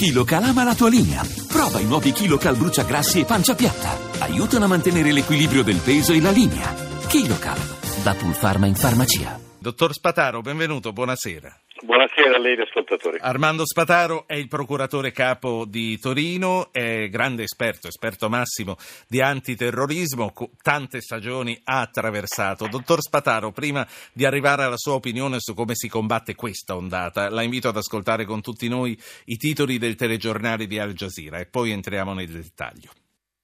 [0.00, 1.22] KiloCal ama la tua linea.
[1.46, 3.98] Prova i nuovi KiloCal bruciagrassi e pancia piatta.
[4.20, 6.72] Aiutano a mantenere l'equilibrio del peso e la linea.
[7.06, 7.58] KiloCal,
[8.02, 9.38] da Pulpharma in farmacia.
[9.58, 11.59] Dottor Spataro, benvenuto, buonasera.
[11.82, 13.18] Buonasera a lei ascoltatori.
[13.20, 18.76] Armando Spataro è il procuratore capo di Torino, è grande esperto, esperto massimo
[19.08, 20.32] di antiterrorismo,
[20.62, 22.68] tante stagioni ha attraversato.
[22.68, 27.42] Dottor Spataro, prima di arrivare alla sua opinione su come si combatte questa ondata, la
[27.42, 31.70] invito ad ascoltare con tutti noi i titoli del telegiornale di Al Jazeera e poi
[31.70, 32.90] entriamo nel dettaglio.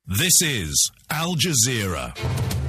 [0.06, 2.65] This is Al Jazeera.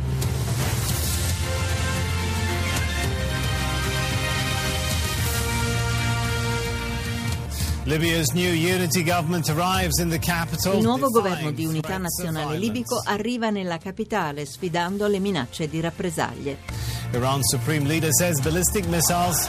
[10.74, 16.58] Il nuovo governo di unità nazionale libico arriva nella capitale sfidando le minacce di rappresaglie.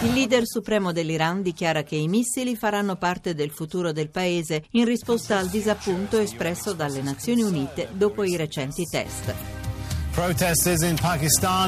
[0.03, 4.85] Il leader supremo dell'Iran dichiara che i missili faranno parte del futuro del paese in
[4.85, 9.35] risposta al disappunto espresso dalle Nazioni Unite dopo i recenti test.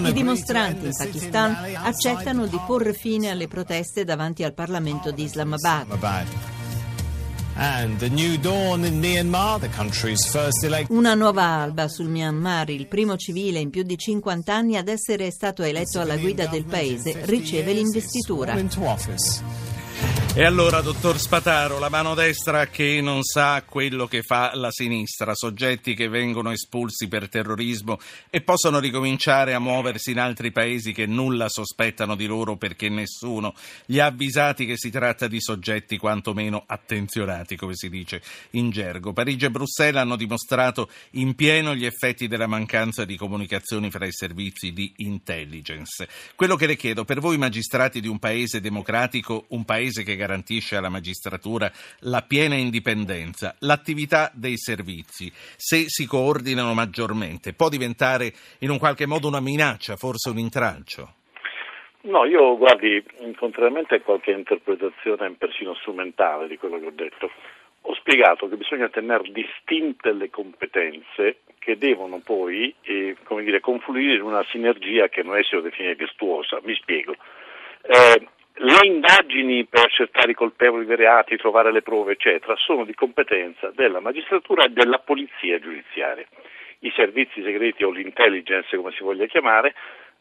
[0.07, 5.87] I dimostranti in Pakistan accettano di porre fine alle proteste davanti al Parlamento di Islamabad.
[10.91, 15.31] Una nuova alba sul Myanmar, il primo civile in più di 50 anni ad essere
[15.31, 18.55] stato eletto alla guida del paese, riceve l'investitura.
[20.33, 25.35] E allora, dottor Spataro, la mano destra che non sa quello che fa la sinistra,
[25.35, 27.99] soggetti che vengono espulsi per terrorismo
[28.31, 33.55] e possono ricominciare a muoversi in altri paesi che nulla sospettano di loro perché nessuno
[33.87, 39.13] li ha avvisati che si tratta di soggetti quantomeno attenzionati, come si dice in gergo.
[39.13, 44.13] Parigi e Bruxelles hanno dimostrato in pieno gli effetti della mancanza di comunicazioni fra i
[44.13, 46.09] servizi di intelligence.
[46.37, 50.77] Quello che le chiedo, per voi magistrati di un paese democratico, un paese che garantisce
[50.77, 58.71] alla magistratura la piena indipendenza, l'attività dei servizi, se si coordinano maggiormente, può diventare in
[58.71, 61.15] un qualche modo una minaccia, forse un intralcio?
[62.03, 63.03] No, io guardi,
[63.37, 67.31] contrariamente a qualche interpretazione persino strumentale di quello che ho detto,
[67.83, 74.23] ho spiegato che bisogna tenere distinte le competenze che devono poi eh, dire, confluire in
[74.23, 76.59] una sinergia che non è se lo definire virtuosa.
[76.63, 77.15] Mi spiego.
[77.83, 82.95] Eh, le indagini per accertare i colpevoli dei reati, trovare le prove, eccetera, sono di
[82.95, 86.27] competenza della magistratura e della polizia giudiziaria.
[86.81, 89.75] I servizi segreti o l'intelligence, come si voglia chiamare,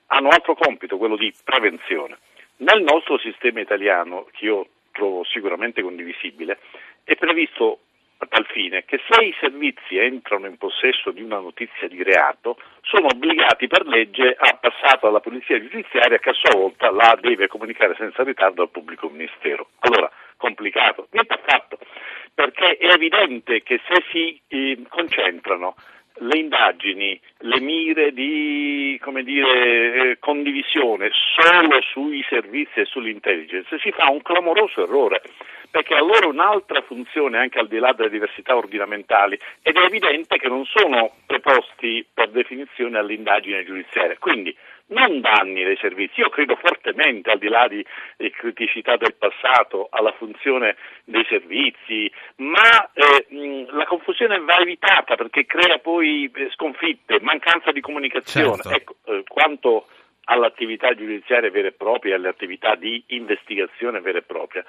[0.08, 2.18] hanno altro compito, quello di prevenzione.
[2.58, 6.60] Nel nostro sistema italiano, che io trovo sicuramente condivisibile,
[7.04, 7.80] è previsto
[8.22, 12.58] a tal fine che se i servizi entrano in possesso di una notizia di reato
[12.82, 17.48] sono obbligati per legge a passarla alla polizia giudiziaria che a sua volta la deve
[17.48, 19.70] comunicare senza ritardo al pubblico ministero.
[19.80, 21.78] Allora, complicato, niente affatto,
[22.34, 25.76] perché è evidente che se si eh, concentrano
[26.20, 34.10] le indagini, le mire di dire, eh, condivisione solo sui servizi e sull'intelligence, si fa
[34.10, 35.22] un clamoroso errore,
[35.70, 40.38] perché ha loro un'altra funzione anche al di là delle diversità ordinamentali ed è evidente
[40.38, 44.18] che non sono preposti per definizione all'indagine giudiziaria.
[44.20, 44.56] Quindi
[44.90, 46.20] non danni dei servizi.
[46.20, 47.86] Io credo fortemente, al di là di,
[48.18, 52.89] di criticità del passato, alla funzione dei servizi, ma
[54.20, 58.62] confusione va evitata perché crea poi eh, sconfitte, mancanza di comunicazione.
[58.62, 58.70] Certo.
[58.70, 59.88] Ecco, eh, quanto
[60.26, 64.66] all'attività giudiziaria vera e propria alle attività di investigazione vera e propria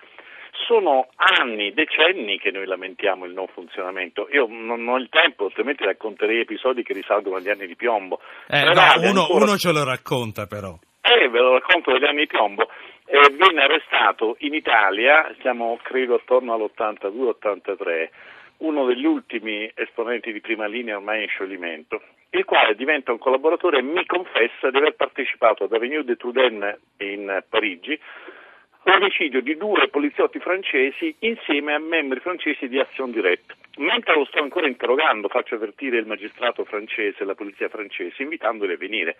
[0.66, 4.28] sono anni, decenni che noi lamentiamo il non funzionamento.
[4.32, 8.20] Io non ho il tempo, altrimenti racconterei episodi che risalgono agli anni di piombo.
[8.48, 8.80] Eh, no, uno,
[9.20, 9.44] ancora...
[9.44, 10.76] uno, ce lo racconta però.
[11.00, 12.68] Eh, ve lo racconto degli anni di piombo.
[13.06, 18.08] Eh, venne arrestato in Italia, siamo credo attorno all'82-83,
[18.60, 23.78] uno degli ultimi esponenti di prima linea ormai in scioglimento, il quale diventa un collaboratore
[23.78, 27.98] e mi confessa di aver partecipato ad Avenue de Truden in Parigi
[28.84, 33.54] l'omicidio di due poliziotti francesi insieme a membri francesi di Action Directe.
[33.76, 38.72] Mentre lo sto ancora interrogando, faccio avvertire il magistrato francese e la polizia francese, invitandoli
[38.72, 39.16] a venire.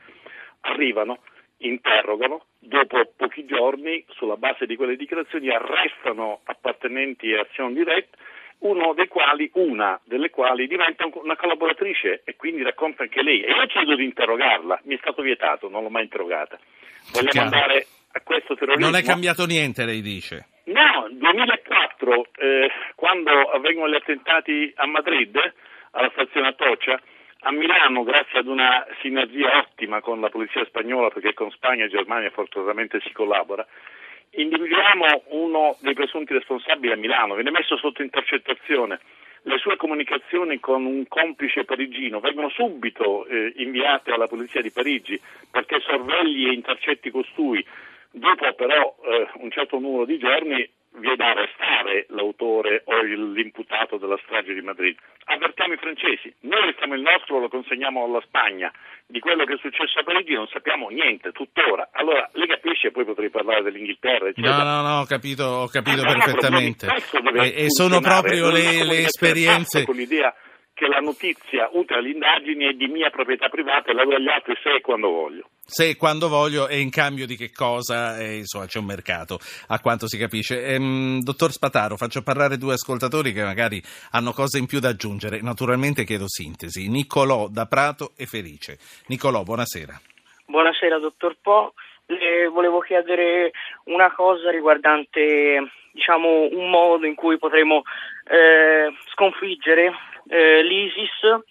[0.63, 1.21] Arrivano,
[1.59, 8.17] interrogano, dopo pochi giorni, sulla base di quelle dichiarazioni, arrestano appartenenti a Action Directe
[8.61, 13.43] uno dei quali, una delle quali diventa una collaboratrice e quindi racconta anche lei.
[13.43, 16.59] E io chiedo di interrogarla, mi è stato vietato, non l'ho mai interrogata.
[17.13, 18.91] Vogliamo andare a questo terrorismo.
[18.91, 20.47] Non è cambiato niente, lei dice?
[20.65, 25.37] No, 2004, eh, quando avvengono gli attentati a Madrid,
[25.93, 27.01] alla stazione Atocha,
[27.43, 31.89] a Milano, grazie ad una sinergia ottima con la polizia spagnola, perché con Spagna e
[31.89, 33.67] Germania fortunatamente si collabora,
[34.31, 39.01] individuiamo uno dei presunti responsabili a Milano, viene messo sotto intercettazione,
[39.43, 45.19] le sue comunicazioni con un complice parigino vengono subito eh, inviate alla polizia di Parigi
[45.51, 47.65] perché sorvegli e intercetti costui.
[48.11, 50.69] Dopo però eh, un certo numero di giorni
[50.99, 54.97] viene a arrestare l'autore o l'imputato della strage di Madrid.
[55.25, 58.73] Avvertiamo i francesi, noi restiamo il nostro, lo consegniamo alla Spagna,
[59.07, 61.91] di quello che è successo a Parigi non sappiamo niente, tuttora.
[61.93, 64.57] Allora, lei capisce, poi potrei parlare dell'Inghilterra, eccetera.
[64.57, 66.87] No, no, no, ho capito, ho capito perfettamente.
[66.87, 69.85] E, e, sono proprio le, le esperienze...
[69.85, 70.35] Con l'idea
[70.81, 74.31] che la notizia utile alle indagini è di mia proprietà privata e la do agli
[74.31, 75.51] altri se e quando voglio.
[75.63, 79.39] Se e quando voglio e in cambio di che cosa, eh, insomma c'è un mercato,
[79.69, 80.65] a quanto si capisce.
[80.65, 83.83] Ehm, dottor Spataro, faccio parlare due ascoltatori che magari
[84.13, 85.43] hanno cose in più da aggiungere.
[85.43, 86.89] Naturalmente chiedo sintesi.
[86.89, 88.79] Nicolò da Prato e Felice.
[89.09, 90.01] Nicolò, buonasera.
[90.47, 91.75] Buonasera, dottor Po.
[92.07, 93.53] Le volevo chiedere
[93.85, 97.83] una cosa riguardante diciamo, un modo in cui potremo
[98.25, 99.93] eh, sconfiggere
[100.31, 101.43] eh, l'ISIS.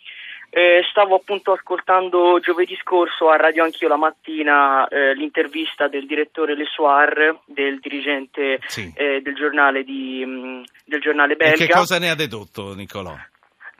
[0.51, 6.55] Eh, stavo appunto ascoltando giovedì scorso a Radio Anch'io la mattina eh, l'intervista del direttore
[6.55, 8.91] Le Soir, del dirigente sì.
[8.95, 11.63] eh, del, giornale di, mm, del giornale belga.
[11.63, 13.15] E che cosa ne ha dedotto Nicolò?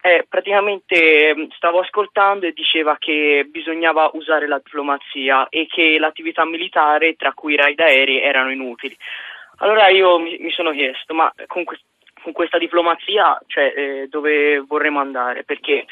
[0.02, 6.46] Eh, praticamente mm, stavo ascoltando e diceva che bisognava usare la diplomazia e che l'attività
[6.46, 8.96] militare, tra cui i raid aerei, erano inutili.
[9.58, 11.80] Allora io mi, mi sono chiesto, ma con, que-
[12.22, 15.44] con questa diplomazia cioè, eh, dove vorremmo andare?
[15.44, 15.86] Perché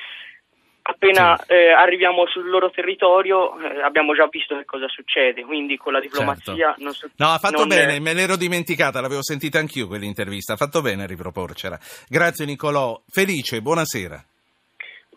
[0.82, 1.52] appena sì.
[1.54, 6.00] eh, arriviamo sul loro territorio eh, abbiamo già visto che cosa succede, quindi con la
[6.00, 6.84] diplomazia certo.
[6.84, 8.00] non so, No, ha fatto non bene, è...
[8.00, 11.78] me l'ero dimenticata, l'avevo sentita anch'io quell'intervista, ha fatto bene a riproporcela.
[12.08, 13.02] Grazie Nicolò.
[13.08, 14.24] Felice, buonasera.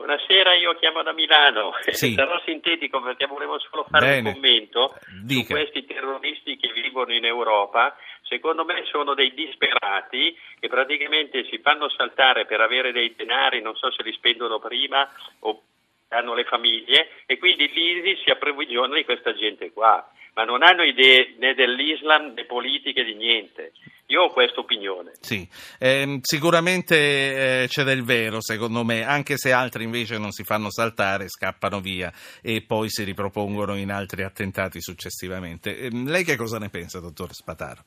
[0.01, 1.73] Buonasera, io chiamo da Milano.
[1.93, 2.15] Sì.
[2.15, 4.29] Sarò sintetico perché volevo solo fare Bene.
[4.31, 5.45] un commento Dica.
[5.45, 7.95] su questi terroristi che vivono in Europa.
[8.31, 13.75] Secondo me sono dei disperati che praticamente si fanno saltare per avere dei denari, non
[13.75, 15.11] so se li spendono prima
[15.41, 15.63] o
[16.11, 20.85] hanno le famiglie e quindi l'ISIS si approvvigiona di questa gente qua, ma non hanno
[20.85, 23.73] idee né dell'Islam né politiche di niente.
[24.07, 25.11] Io ho questa opinione.
[25.19, 25.49] Sì,
[25.81, 30.71] eh, sicuramente eh, c'è del vero secondo me, anche se altri invece non si fanno
[30.71, 35.77] saltare, scappano via e poi si ripropongono in altri attentati successivamente.
[35.77, 37.85] Eh, lei che cosa ne pensa, dottor Spataro?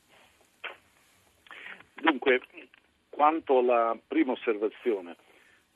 [2.24, 2.40] Dunque,
[3.10, 5.18] quanto alla prima osservazione,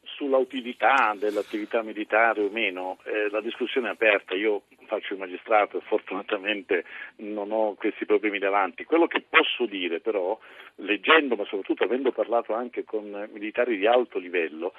[0.01, 5.81] sull'utilità dell'attività militare o meno, eh, la discussione è aperta, io faccio il magistrato e
[5.81, 6.85] fortunatamente
[7.17, 8.85] non ho questi problemi davanti.
[8.85, 10.39] Quello che posso dire però,
[10.75, 14.73] leggendo ma soprattutto avendo parlato anche con militari di alto livello,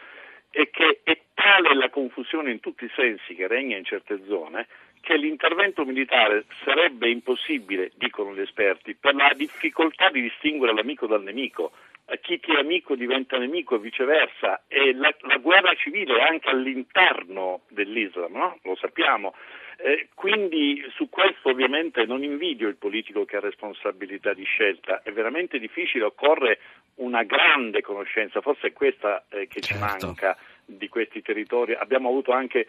[0.49, 4.67] è che è tale la confusione in tutti i sensi che regna in certe zone
[5.09, 11.23] che l'intervento militare sarebbe impossibile, dicono gli esperti, per la difficoltà di distinguere l'amico dal
[11.23, 11.73] nemico
[12.21, 17.63] chi ti è amico diventa nemico e viceversa, e la, la guerra civile anche all'interno
[17.69, 18.59] dell'Islam, no?
[18.63, 19.35] lo sappiamo.
[19.79, 25.13] Eh, quindi su questo ovviamente non invidio il politico che ha responsabilità di scelta, è
[25.13, 26.59] veramente difficile, occorre
[26.97, 29.67] una grande conoscenza, forse è questa eh, che certo.
[29.67, 31.75] ci manca di questi territori.
[31.75, 32.67] Abbiamo avuto anche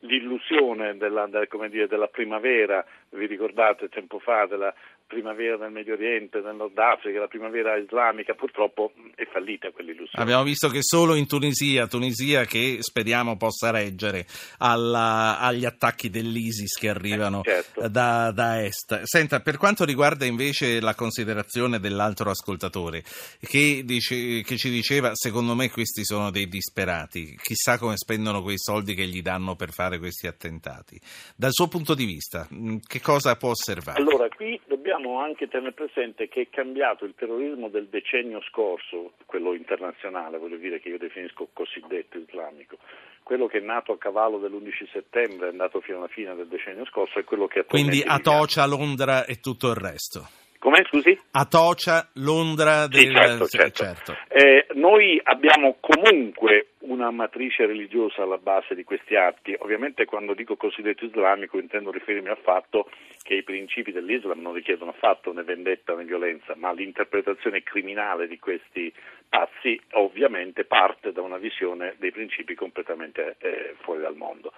[0.00, 1.26] l'illusione della,
[1.68, 4.74] dire, della, primavera, vi ricordate tempo fa, della
[5.10, 10.22] primavera nel Medio Oriente, nel Nord Africa, la primavera islamica, purtroppo è fallita quell'illusione.
[10.22, 14.24] Abbiamo visto che solo in Tunisia, Tunisia che speriamo possa reggere
[14.58, 17.88] alla, agli attacchi dell'ISIS che arrivano eh, certo.
[17.88, 19.02] da, da, est.
[19.02, 23.02] Senta, per quanto riguarda invece la considerazione dell'altro ascoltatore,
[23.40, 28.58] che, dice, che ci diceva, secondo me questi sono dei disperati, chissà come spendono quei
[28.58, 31.00] soldi che gli danno per fare questi attentati.
[31.34, 32.46] Dal suo punto di vista,
[32.86, 34.00] che cosa può osservare?
[34.00, 39.12] Allora, qui dobbiamo dobbiamo anche tenere presente che è cambiato il terrorismo del decennio scorso,
[39.26, 42.78] quello internazionale, voglio dire che io definisco cosiddetto islamico.
[43.22, 46.84] Quello che è nato a cavallo dell'11 settembre, è andato fino alla fine del decennio
[46.86, 48.02] scorso, è quello che attualmente...
[48.02, 50.39] Quindi Atocia, Londra e tutto il resto.
[50.60, 51.18] Come scusi?
[51.30, 53.00] Atocia, Londra del...
[53.00, 53.82] Sì, certo, certo.
[53.82, 54.16] certo.
[54.28, 59.56] Eh, noi abbiamo comunque una matrice religiosa alla base di questi atti.
[59.60, 62.90] Ovviamente quando dico cosiddetto islamico intendo riferirmi al fatto
[63.22, 68.38] che i principi dell'Islam non richiedono affatto né vendetta né violenza, ma l'interpretazione criminale di
[68.38, 68.92] questi
[69.30, 74.52] pazzi ovviamente parte da una visione dei principi completamente eh, fuori dal mondo.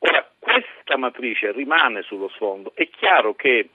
[0.00, 2.72] Ora, questa matrice rimane sullo sfondo.
[2.74, 3.68] È chiaro che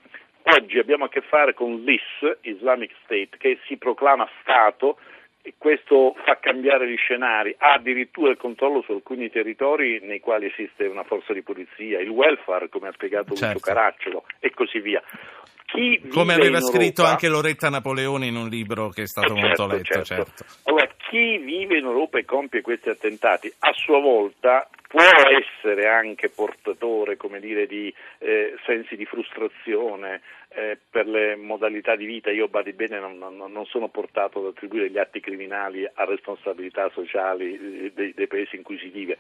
[0.44, 4.98] Oggi abbiamo a che fare con l'IS, Islamic State, che si proclama Stato
[5.42, 10.48] e questo fa cambiare gli scenari, ha addirittura il controllo su alcuni territori nei quali
[10.48, 13.54] esiste una forza di polizia, il welfare, come ha spiegato certo.
[13.54, 15.02] Lucio Caracciolo, e così via.
[15.66, 19.68] chi Come aveva scritto anche Loretta Napoleoni in un libro che è stato Eh, molto
[19.70, 20.34] certo, letto, certo.
[20.36, 20.46] certo.
[20.64, 26.30] Allora, chi vive in Europa e compie questi attentati a sua volta può essere anche
[26.30, 32.32] portatore, dire, di eh, sensi di frustrazione eh, per le modalità di vita.
[32.32, 36.90] Io, badi bene, non, non- non sono portato ad attribuire gli atti criminali a responsabilità
[36.90, 39.20] sociali eh, dei, dei paesi in cui si vive,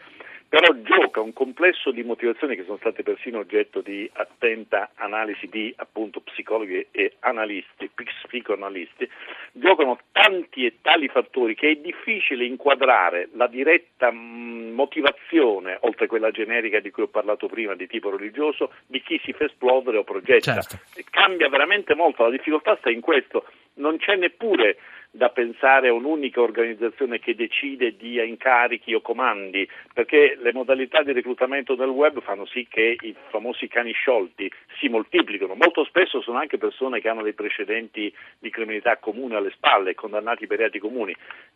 [0.50, 5.72] però gioca un complesso di motivazioni che sono state persino oggetto di attenta analisi di
[5.78, 9.08] appunto psicologi e analisti, psicoanalisti,
[9.52, 16.08] giocano tanti e tali fattori che è difficile inquadrare la diretta mh, motivazione, oltre a
[16.08, 19.98] quella generica di cui ho parlato prima, di tipo religioso, di chi si fa esplodere
[19.98, 20.62] o progetta.
[20.62, 20.80] Certo.
[21.10, 23.44] Cambia veramente molto, la difficoltà sta in questo,
[23.80, 24.78] non c'è neppure
[25.12, 31.14] da pensare a un'unica organizzazione che decide dia incarichi o comandi, perché le modalità di
[31.14, 35.56] reclutamento del web fanno sì che i famosi cani sciolti si moltiplicano.
[35.56, 40.46] Molto spesso sono anche persone che hanno dei precedenti di criminalità comune alle spalle, condannati
[40.46, 41.16] per reati comuni.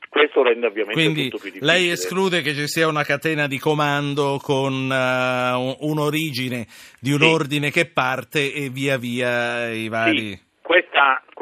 [0.10, 1.72] Questo rende ovviamente Quindi tutto più difficile.
[1.80, 6.65] lei esclude che ci sia una catena di comando con un- un'origine
[7.00, 7.25] di un Sì.
[7.25, 10.18] ordine che parte e via via i vari...
[10.32, 10.51] Sì,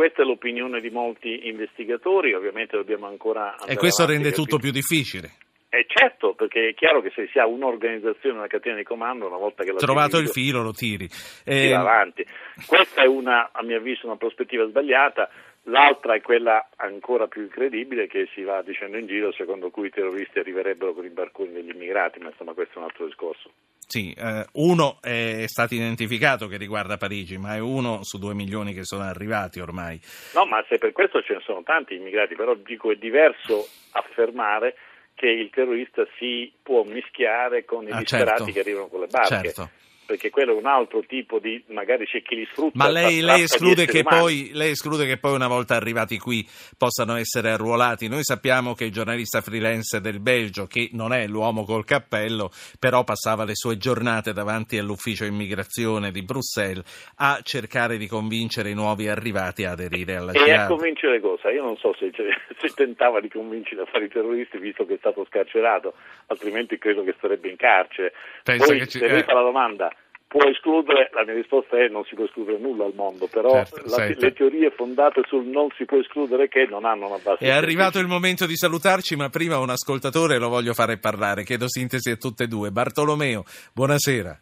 [0.01, 3.55] questa, è l'opinione di molti investigatori, ovviamente dobbiamo ancora...
[3.67, 5.29] E questo rende tutto più difficile.
[5.69, 9.37] Eh certo, perché è chiaro che se si ha un'organizzazione, una catena di comando, una
[9.37, 11.07] volta che la Trovato il filo, lo tiri.
[11.45, 12.25] Eh, va avanti.
[12.65, 15.29] Questa è una, a mio avviso, una prospettiva sbagliata.
[15.65, 19.91] L'altra è quella ancora più incredibile che si va dicendo in giro, secondo cui i
[19.91, 23.51] terroristi arriverebbero con i barconi degli immigrati, ma insomma questo è un altro discorso.
[23.91, 28.73] Sì, eh, uno è stato identificato che riguarda Parigi, ma è uno su due milioni
[28.73, 29.99] che sono arrivati ormai.
[30.33, 34.75] No, ma se per questo ce ne sono tanti immigrati, però dico è diverso affermare
[35.13, 38.53] che il terrorista si può mischiare con i Ah, disperati certo.
[38.53, 39.27] che arrivano con le barche.
[39.51, 39.69] Certo.
[40.11, 42.77] Perché quello è un altro tipo di, magari c'è chi li sfrutta.
[42.77, 46.45] Ma lei, lei esclude poi, lei esclude che poi, una volta arrivati qui,
[46.77, 48.09] possano essere arruolati?
[48.09, 53.05] Noi sappiamo che il giornalista freelance del Belgio, che non è l'uomo col cappello, però
[53.05, 59.07] passava le sue giornate davanti all'ufficio immigrazione di Bruxelles a cercare di convincere i nuovi
[59.07, 61.49] arrivati a aderire alla E a convincere cosa?
[61.51, 62.11] Io non so se,
[62.59, 65.93] se tentava di convincere a fare i terroristi visto che è stato scarcerato,
[66.27, 68.11] altrimenti credo che starebbe in carcere.
[68.43, 69.23] Pensa Poi che ci- se eh.
[69.23, 69.89] fa la domanda
[70.31, 73.81] può escludere, la mia risposta è non si può escludere nulla al mondo, però Certo,
[73.97, 77.43] la- le teorie fondate sul non si può escludere che non hanno una base.
[77.45, 81.43] È arrivato il momento di salutarci, ma prima un ascoltatore lo voglio fare parlare.
[81.43, 82.71] Chiedo sintesi a tutte e due.
[82.71, 84.39] Bartolomeo, buonasera.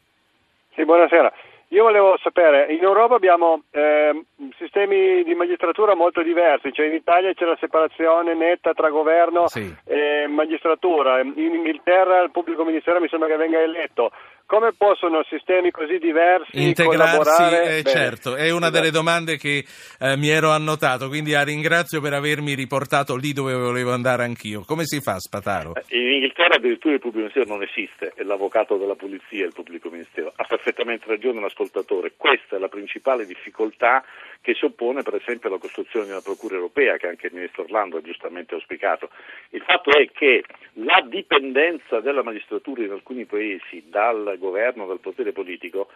[0.76, 1.34] Sì, buonasera.
[1.72, 4.24] Io volevo sapere, in Europa abbiamo ehm,
[4.58, 9.72] sistemi di magistratura molto diversi, cioè in Italia c'è la separazione netta tra governo Sì.
[9.86, 14.12] e magistratura, in Inghilterra il pubblico ministero mi sembra che venga eletto.
[14.50, 17.78] Come possono sistemi così diversi Integrarsi, collaborare?
[17.78, 18.72] eh, certo, è una Esatto.
[18.72, 19.64] delle domande che
[20.00, 24.64] eh, mi ero annotato, quindi la ringrazio per avermi riportato lì dove volevo andare anch'io.
[24.66, 25.74] Come si fa, Spataro?
[25.90, 30.34] In Inghilterra addirittura il pubblico ministero non esiste, è l'avvocato della polizia il pubblico ministero.
[30.36, 34.04] Ha perfettamente ragione l'ascoltatore, questa è la principale difficoltà
[34.42, 37.64] che si oppone per esempio alla costruzione di una procura europea che anche il ministro
[37.64, 39.10] Orlando ha giustamente auspicato.
[39.50, 40.44] Il fatto è che
[40.74, 45.90] la dipendenza della magistratura in alcuni paesi dal governo, dal potere politico,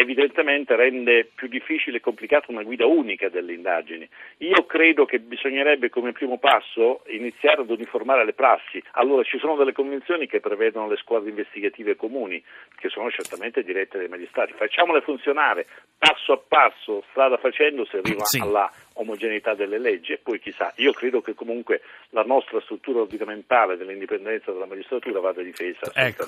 [0.00, 4.08] evidentemente rende più difficile e complicata una guida unica delle indagini.
[4.38, 8.80] Io credo che bisognerebbe come primo passo iniziare ad uniformare le prassi.
[8.92, 12.40] Allora ci sono delle convenzioni che prevedono le squadre investigative comuni,
[12.76, 14.52] che sono certamente dirette dai magistrati.
[14.52, 15.66] Facciamole funzionare
[15.98, 18.38] passo a passo, strada facendo, si arriva Sì.
[18.38, 23.76] alla omogeneità delle leggi e poi chissà, io credo che comunque la nostra struttura ordinamentale
[23.76, 26.24] dell'indipendenza della magistratura vada difesa Ecco,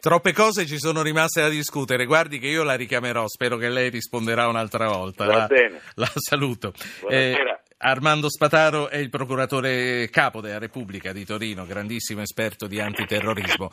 [0.00, 2.04] troppe cose ci sono rimaste da discutere.
[2.04, 5.26] Guardi che io la richiamerò, spero che lei risponderà un'altra volta.
[5.26, 5.80] Va la, bene.
[5.94, 6.72] la saluto.
[7.00, 7.62] Buonasera.
[7.86, 13.70] Armando Spataro è il procuratore capo della Repubblica di Torino, grandissimo esperto di antiterrorismo.